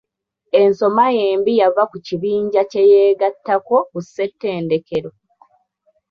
[0.61, 5.09] Ensoma ye embi yava ku kibiinja kye yeegattako ku ssettendekero.